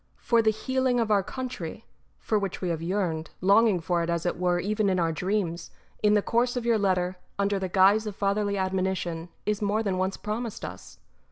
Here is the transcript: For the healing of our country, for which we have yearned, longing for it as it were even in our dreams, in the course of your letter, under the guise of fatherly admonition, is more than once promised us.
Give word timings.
For 0.17 0.41
the 0.41 0.49
healing 0.49 0.99
of 0.99 1.11
our 1.11 1.21
country, 1.21 1.85
for 2.17 2.39
which 2.39 2.59
we 2.59 2.69
have 2.69 2.81
yearned, 2.81 3.29
longing 3.39 3.79
for 3.79 4.01
it 4.01 4.09
as 4.09 4.25
it 4.25 4.35
were 4.39 4.59
even 4.59 4.89
in 4.89 4.99
our 4.99 5.11
dreams, 5.11 5.69
in 6.01 6.15
the 6.15 6.23
course 6.23 6.55
of 6.57 6.65
your 6.65 6.79
letter, 6.79 7.17
under 7.37 7.59
the 7.59 7.69
guise 7.69 8.07
of 8.07 8.15
fatherly 8.15 8.57
admonition, 8.57 9.29
is 9.45 9.61
more 9.61 9.83
than 9.83 9.99
once 9.99 10.17
promised 10.17 10.65
us. 10.65 10.97